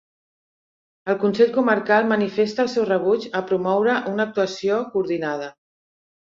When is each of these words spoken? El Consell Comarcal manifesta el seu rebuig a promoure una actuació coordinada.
El 1.13 1.19
Consell 1.23 1.51
Comarcal 1.57 2.09
manifesta 2.13 2.65
el 2.65 2.73
seu 2.77 2.89
rebuig 2.89 3.29
a 3.43 3.45
promoure 3.53 4.01
una 4.15 4.29
actuació 4.31 4.83
coordinada. 4.97 5.55